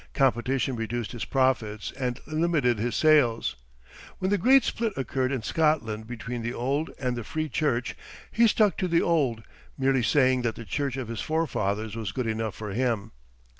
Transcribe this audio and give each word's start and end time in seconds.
Competition 0.15 0.75
reduced 0.77 1.11
his 1.11 1.25
profits 1.25 1.91
and 1.91 2.19
limited 2.25 2.79
his 2.79 2.95
sales. 2.95 3.55
When 4.17 4.31
the 4.31 4.37
great 4.39 4.63
split 4.63 4.93
occurred 4.97 5.31
in 5.31 5.43
Scotland 5.43 6.07
between 6.07 6.41
the 6.41 6.55
old 6.55 6.89
and 6.97 7.15
the 7.15 7.23
free 7.23 7.47
church, 7.47 7.95
he 8.31 8.47
stuck 8.47 8.77
to 8.79 8.87
the 8.87 9.03
old, 9.03 9.43
merely 9.77 10.01
saying 10.01 10.41
that 10.41 10.55
the 10.55 10.65
church 10.65 10.97
of 10.97 11.07
his 11.07 11.21
forefathers 11.21 11.95
was 11.95 12.13
good 12.13 12.25
enough 12.25 12.55
for 12.55 12.71
him. 12.71 13.11